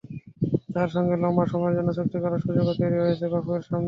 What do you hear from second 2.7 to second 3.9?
তৈরি হয়েছে বাফুফের সামনে।